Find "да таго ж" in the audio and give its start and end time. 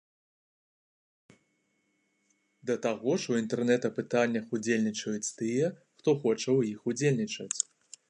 2.71-3.35